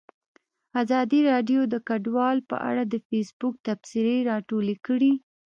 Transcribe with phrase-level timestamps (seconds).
[0.81, 5.13] ازادي راډیو د کډوال په اړه د فیسبوک تبصرې راټولې کړي.